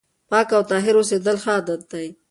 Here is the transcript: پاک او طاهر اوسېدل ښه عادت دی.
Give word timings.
پاک 0.29 0.49
او 0.57 0.63
طاهر 0.69 0.95
اوسېدل 0.99 1.37
ښه 1.43 1.51
عادت 1.57 1.81
دی. 1.91 2.07